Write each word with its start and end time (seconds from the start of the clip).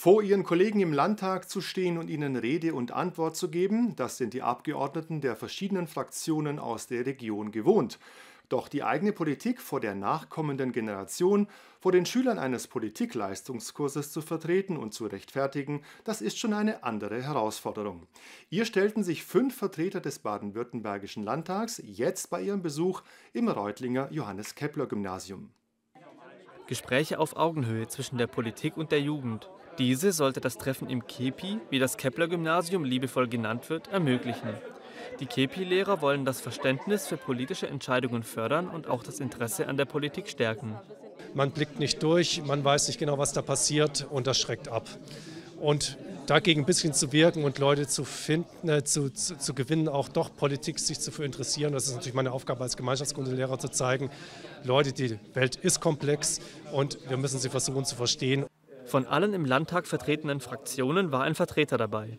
Vor 0.00 0.22
ihren 0.22 0.44
Kollegen 0.44 0.78
im 0.78 0.92
Landtag 0.92 1.50
zu 1.50 1.60
stehen 1.60 1.98
und 1.98 2.08
ihnen 2.08 2.36
Rede 2.36 2.72
und 2.72 2.92
Antwort 2.92 3.34
zu 3.34 3.50
geben, 3.50 3.96
das 3.96 4.16
sind 4.16 4.32
die 4.32 4.42
Abgeordneten 4.42 5.20
der 5.20 5.34
verschiedenen 5.34 5.88
Fraktionen 5.88 6.60
aus 6.60 6.86
der 6.86 7.04
Region 7.04 7.50
gewohnt. 7.50 7.98
Doch 8.48 8.68
die 8.68 8.84
eigene 8.84 9.12
Politik 9.12 9.60
vor 9.60 9.80
der 9.80 9.96
nachkommenden 9.96 10.70
Generation, 10.70 11.48
vor 11.80 11.90
den 11.90 12.06
Schülern 12.06 12.38
eines 12.38 12.68
Politikleistungskurses 12.68 14.12
zu 14.12 14.20
vertreten 14.20 14.76
und 14.76 14.94
zu 14.94 15.04
rechtfertigen, 15.06 15.82
das 16.04 16.20
ist 16.20 16.38
schon 16.38 16.52
eine 16.52 16.84
andere 16.84 17.20
Herausforderung. 17.20 18.06
Ihr 18.50 18.66
stellten 18.66 19.02
sich 19.02 19.24
fünf 19.24 19.56
Vertreter 19.56 20.00
des 20.00 20.20
baden-württembergischen 20.20 21.24
Landtags 21.24 21.82
jetzt 21.84 22.30
bei 22.30 22.40
ihrem 22.40 22.62
Besuch 22.62 23.02
im 23.32 23.48
Reutlinger 23.48 24.06
Johannes 24.12 24.54
Kepler 24.54 24.86
Gymnasium. 24.86 25.50
Gespräche 26.68 27.18
auf 27.18 27.34
Augenhöhe 27.34 27.88
zwischen 27.88 28.16
der 28.16 28.28
Politik 28.28 28.76
und 28.76 28.92
der 28.92 29.00
Jugend. 29.00 29.50
Diese 29.78 30.12
sollte 30.12 30.40
das 30.40 30.58
Treffen 30.58 30.88
im 30.90 31.06
KEPI, 31.06 31.60
wie 31.70 31.78
das 31.78 31.96
Kepler-Gymnasium 31.96 32.84
liebevoll 32.84 33.28
genannt 33.28 33.70
wird, 33.70 33.86
ermöglichen. 33.88 34.48
Die 35.20 35.26
KEPI-Lehrer 35.26 36.00
wollen 36.00 36.24
das 36.24 36.40
Verständnis 36.40 37.06
für 37.06 37.16
politische 37.16 37.68
Entscheidungen 37.68 38.24
fördern 38.24 38.68
und 38.68 38.88
auch 38.88 39.04
das 39.04 39.20
Interesse 39.20 39.68
an 39.68 39.76
der 39.76 39.84
Politik 39.84 40.28
stärken. 40.28 40.76
Man 41.34 41.52
blickt 41.52 41.78
nicht 41.78 42.02
durch, 42.02 42.42
man 42.44 42.64
weiß 42.64 42.88
nicht 42.88 42.98
genau, 42.98 43.18
was 43.18 43.32
da 43.32 43.42
passiert 43.42 44.06
und 44.10 44.26
das 44.26 44.38
schreckt 44.38 44.68
ab. 44.68 44.88
Und 45.60 45.96
dagegen 46.26 46.62
ein 46.62 46.66
bisschen 46.66 46.92
zu 46.92 47.12
wirken 47.12 47.44
und 47.44 47.58
Leute 47.58 47.86
zu 47.86 48.04
finden, 48.04 48.68
äh, 48.68 48.84
zu, 48.84 49.10
zu, 49.10 49.38
zu, 49.38 49.54
gewinnen, 49.54 49.88
auch 49.88 50.08
doch 50.08 50.34
Politik 50.34 50.78
sich 50.78 51.00
zu 51.00 51.22
interessieren. 51.22 51.72
Das 51.72 51.86
ist 51.86 51.94
natürlich 51.94 52.14
meine 52.14 52.32
Aufgabe 52.32 52.62
als 52.62 52.76
Gemeinschaftskundelehrer 52.76 53.58
zu 53.58 53.68
zeigen, 53.68 54.10
Leute, 54.64 54.92
die 54.92 55.18
Welt 55.34 55.56
ist 55.56 55.80
komplex 55.80 56.40
und 56.72 56.98
wir 57.08 57.16
müssen 57.16 57.38
sie 57.38 57.48
versuchen 57.48 57.84
zu 57.84 57.96
verstehen. 57.96 58.44
Von 58.88 59.06
allen 59.06 59.34
im 59.34 59.44
Landtag 59.44 59.86
vertretenen 59.86 60.40
Fraktionen 60.40 61.12
war 61.12 61.22
ein 61.22 61.34
Vertreter 61.34 61.76
dabei. 61.76 62.18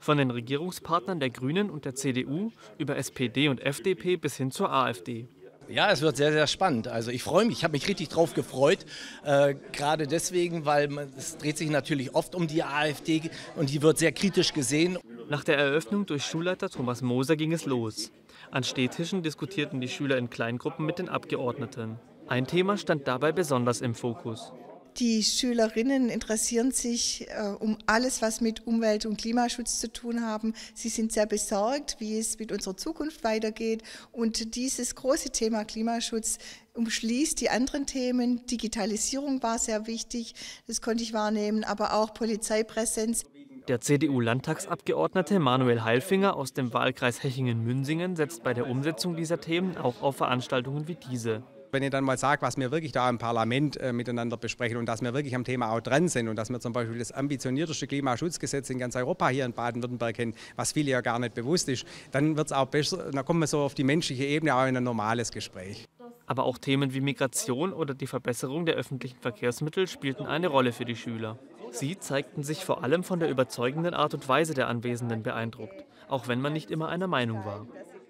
Von 0.00 0.18
den 0.18 0.32
Regierungspartnern 0.32 1.20
der 1.20 1.30
Grünen 1.30 1.70
und 1.70 1.84
der 1.84 1.94
CDU 1.94 2.50
über 2.76 2.96
SPD 2.96 3.48
und 3.48 3.60
FDP 3.60 4.16
bis 4.16 4.36
hin 4.36 4.50
zur 4.50 4.72
AfD. 4.72 5.28
Ja, 5.68 5.92
es 5.92 6.00
wird 6.00 6.16
sehr, 6.16 6.32
sehr 6.32 6.48
spannend. 6.48 6.88
Also 6.88 7.12
ich 7.12 7.22
freue 7.22 7.44
mich, 7.44 7.58
ich 7.58 7.64
habe 7.64 7.72
mich 7.72 7.86
richtig 7.86 8.08
drauf 8.08 8.34
gefreut. 8.34 8.84
Äh, 9.22 9.54
Gerade 9.70 10.08
deswegen, 10.08 10.64
weil 10.64 10.88
man, 10.88 11.12
es 11.16 11.36
dreht 11.36 11.56
sich 11.56 11.70
natürlich 11.70 12.16
oft 12.16 12.34
um 12.34 12.48
die 12.48 12.64
AfD 12.64 13.30
und 13.54 13.70
die 13.70 13.80
wird 13.80 13.98
sehr 13.98 14.10
kritisch 14.10 14.52
gesehen. 14.52 14.98
Nach 15.28 15.44
der 15.44 15.56
Eröffnung 15.56 16.04
durch 16.04 16.24
Schulleiter 16.24 16.68
Thomas 16.68 17.00
Moser 17.00 17.36
ging 17.36 17.52
es 17.52 17.64
los. 17.64 18.10
An 18.50 18.64
Stehtischen 18.64 19.22
diskutierten 19.22 19.80
die 19.80 19.88
Schüler 19.88 20.16
in 20.16 20.30
Kleingruppen 20.30 20.84
mit 20.84 20.98
den 20.98 21.08
Abgeordneten. 21.08 22.00
Ein 22.26 22.46
Thema 22.46 22.76
stand 22.76 23.06
dabei 23.06 23.30
besonders 23.30 23.82
im 23.82 23.94
Fokus. 23.94 24.52
Die 24.98 25.22
Schülerinnen 25.22 26.08
interessieren 26.08 26.72
sich 26.72 27.28
äh, 27.28 27.54
um 27.60 27.78
alles, 27.86 28.20
was 28.20 28.40
mit 28.40 28.66
Umwelt- 28.66 29.06
und 29.06 29.16
Klimaschutz 29.16 29.78
zu 29.78 29.92
tun 29.92 30.22
haben. 30.22 30.54
Sie 30.74 30.88
sind 30.88 31.12
sehr 31.12 31.26
besorgt, 31.26 31.96
wie 32.00 32.18
es 32.18 32.40
mit 32.40 32.50
unserer 32.50 32.76
Zukunft 32.76 33.22
weitergeht. 33.22 33.84
Und 34.10 34.56
dieses 34.56 34.96
große 34.96 35.30
Thema 35.30 35.64
Klimaschutz 35.64 36.38
umschließt 36.74 37.40
die 37.40 37.48
anderen 37.48 37.86
Themen. 37.86 38.44
Digitalisierung 38.46 39.40
war 39.40 39.60
sehr 39.60 39.86
wichtig, 39.86 40.34
das 40.66 40.80
konnte 40.80 41.04
ich 41.04 41.12
wahrnehmen, 41.12 41.62
aber 41.62 41.94
auch 41.94 42.12
Polizeipräsenz. 42.12 43.22
Der 43.68 43.80
CDU-Landtagsabgeordnete 43.80 45.38
Manuel 45.38 45.84
Heilfinger 45.84 46.34
aus 46.34 46.54
dem 46.54 46.72
Wahlkreis 46.72 47.22
Hechingen-Münsingen 47.22 48.16
setzt 48.16 48.42
bei 48.42 48.52
der 48.52 48.66
Umsetzung 48.66 49.14
dieser 49.14 49.40
Themen 49.40 49.76
auch 49.76 50.02
auf 50.02 50.16
Veranstaltungen 50.16 50.88
wie 50.88 50.96
diese. 50.96 51.44
Wenn 51.70 51.82
ich 51.82 51.90
dann 51.90 52.04
mal 52.04 52.16
sage, 52.16 52.40
was 52.42 52.56
wir 52.56 52.70
wirklich 52.70 52.92
da 52.92 53.10
im 53.10 53.18
Parlament 53.18 53.76
äh, 53.76 53.92
miteinander 53.92 54.38
besprechen 54.38 54.78
und 54.78 54.86
dass 54.86 55.02
wir 55.02 55.12
wirklich 55.12 55.34
am 55.34 55.44
Thema 55.44 55.70
auch 55.70 55.80
dran 55.80 56.08
sind 56.08 56.28
und 56.28 56.36
dass 56.36 56.48
wir 56.48 56.60
zum 56.60 56.72
Beispiel 56.72 56.98
das 56.98 57.12
ambitionierteste 57.12 57.86
Klimaschutzgesetz 57.86 58.70
in 58.70 58.78
ganz 58.78 58.96
Europa 58.96 59.28
hier 59.28 59.44
in 59.44 59.52
Baden-Württemberg 59.52 60.16
kennen, 60.16 60.34
was 60.56 60.72
viele 60.72 60.90
ja 60.90 61.02
gar 61.02 61.18
nicht 61.18 61.34
bewusst 61.34 61.68
ist, 61.68 61.86
dann 62.10 62.36
wird 62.36 62.46
es 62.46 62.52
auch 62.52 62.66
besser, 62.66 63.10
dann 63.10 63.24
kommen 63.24 63.40
wir 63.40 63.46
so 63.46 63.60
auf 63.60 63.74
die 63.74 63.84
menschliche 63.84 64.24
Ebene 64.24 64.54
auch 64.54 64.66
in 64.66 64.76
ein 64.76 64.84
normales 64.84 65.30
Gespräch. 65.30 65.84
Aber 66.26 66.44
auch 66.44 66.58
Themen 66.58 66.94
wie 66.94 67.00
Migration 67.00 67.72
oder 67.72 67.94
die 67.94 68.06
Verbesserung 68.06 68.64
der 68.64 68.74
öffentlichen 68.76 69.18
Verkehrsmittel 69.18 69.86
spielten 69.86 70.26
eine 70.26 70.48
Rolle 70.48 70.72
für 70.72 70.84
die 70.84 70.96
Schüler. 70.96 71.38
Sie 71.70 71.98
zeigten 71.98 72.42
sich 72.42 72.64
vor 72.64 72.82
allem 72.82 73.02
von 73.04 73.20
der 73.20 73.28
überzeugenden 73.28 73.94
Art 73.94 74.14
und 74.14 74.26
Weise 74.28 74.54
der 74.54 74.68
Anwesenden 74.68 75.22
beeindruckt, 75.22 75.84
auch 76.08 76.28
wenn 76.28 76.40
man 76.40 76.52
nicht 76.52 76.70
immer 76.70 76.88
einer 76.88 77.06
Meinung 77.06 77.44
war. 77.44 77.66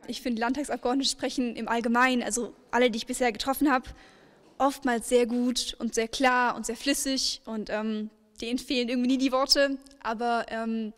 Ich 0.09 0.23
finde, 0.23 0.41
Landtagsabgeordnete 0.41 1.09
sprechen 1.09 1.55
im 1.55 1.69
Allgemeinen, 1.69 2.23
also 2.23 2.55
alle, 2.71 2.91
die 2.91 2.97
ich 2.97 3.07
bisher 3.07 3.31
getroffen 3.31 3.71
habe, 3.71 3.85
oftmals 4.57 5.09
sehr 5.09 5.27
gut 5.27 5.77
und 5.79 5.95
sehr 5.95 6.09
klar 6.09 6.57
und 6.57 6.67
sehr 6.67 6.77
flüssig 6.77 7.43
und 7.45 7.71
ähm, 7.71 8.11
denen 8.41 8.59
fehlen 8.59 8.89
irgendwie 8.89 9.09
nie 9.09 9.19
die 9.19 9.33
Worte. 9.33 9.79
Aber 10.03 10.47
ähm, 10.49 10.93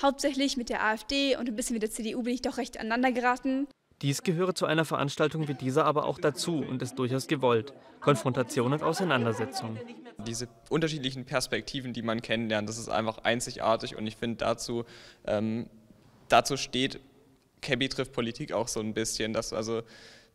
hauptsächlich 0.00 0.56
mit 0.56 0.70
der 0.70 0.82
AfD 0.82 1.36
und 1.36 1.48
ein 1.48 1.56
bisschen 1.56 1.74
mit 1.74 1.82
der 1.82 1.90
CDU 1.90 2.22
bin 2.22 2.34
ich 2.34 2.42
doch 2.42 2.56
recht 2.56 2.78
aneinander 2.80 3.12
geraten. 3.12 3.66
Dies 4.00 4.22
gehöre 4.22 4.54
zu 4.54 4.64
einer 4.64 4.84
Veranstaltung 4.84 5.48
wie 5.48 5.54
dieser 5.54 5.84
aber 5.84 6.04
auch 6.04 6.18
dazu 6.18 6.58
und 6.58 6.80
ist 6.82 6.94
durchaus 6.98 7.26
gewollt. 7.26 7.72
Konfrontation 8.00 8.72
und 8.72 8.82
Auseinandersetzung. 8.82 9.76
Diese 10.24 10.48
unterschiedlichen 10.70 11.24
Perspektiven, 11.24 11.92
die 11.92 12.02
man 12.02 12.22
kennenlernt, 12.22 12.68
das 12.68 12.78
ist 12.78 12.88
einfach 12.88 13.18
einzigartig 13.18 13.96
und 13.96 14.06
ich 14.06 14.16
finde 14.16 14.36
dazu, 14.36 14.84
ähm, 15.26 15.68
dazu 16.28 16.56
steht 16.56 17.00
Cabby 17.60 17.88
trifft 17.88 18.12
Politik 18.12 18.52
auch 18.52 18.68
so 18.68 18.80
ein 18.80 18.94
bisschen, 18.94 19.32
dass 19.32 19.52
also 19.52 19.82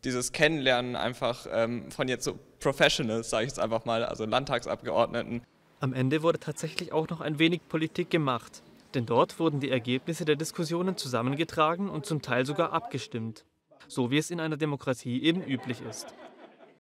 dieses 0.03 0.31
Kennenlernen 0.31 0.95
einfach 0.95 1.47
ähm, 1.51 1.89
von 1.91 2.07
jetzt 2.07 2.25
so 2.25 2.37
Professionals, 2.59 3.29
sage 3.29 3.45
ich 3.45 3.49
jetzt 3.49 3.59
einfach 3.59 3.85
mal, 3.85 4.03
also 4.03 4.25
Landtagsabgeordneten. 4.25 5.43
Am 5.79 5.93
Ende 5.93 6.23
wurde 6.23 6.39
tatsächlich 6.39 6.93
auch 6.93 7.09
noch 7.09 7.21
ein 7.21 7.39
wenig 7.39 7.61
Politik 7.67 8.09
gemacht, 8.09 8.63
denn 8.93 9.05
dort 9.05 9.39
wurden 9.39 9.59
die 9.59 9.69
Ergebnisse 9.69 10.25
der 10.25 10.35
Diskussionen 10.35 10.97
zusammengetragen 10.97 11.89
und 11.89 12.05
zum 12.05 12.21
Teil 12.21 12.45
sogar 12.45 12.73
abgestimmt, 12.73 13.43
so 13.87 14.11
wie 14.11 14.17
es 14.17 14.29
in 14.29 14.39
einer 14.39 14.57
Demokratie 14.57 15.23
eben 15.23 15.41
üblich 15.43 15.81
ist. 15.81 16.07